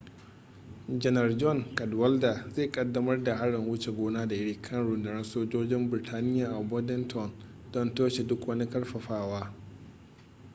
[1.01, 6.47] janar john cadwalder zai kaddamar da harin wuce gona da iri kan rundunar sojojin burtaniya
[6.49, 7.31] a bordentown
[7.71, 9.53] don toshe duk wani karfafawa